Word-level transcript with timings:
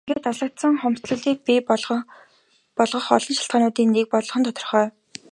Ингээд 0.05 0.29
алслагдал 0.29 0.75
хомсдолыг 0.81 1.37
бий 1.47 1.59
болгох 1.69 2.03
олон 2.81 3.27
шалтгаануудын 3.35 3.87
нэг 3.95 4.05
болох 4.13 4.35
нь 4.37 4.45
тодорхой 4.47 4.83
юм. 4.87 4.91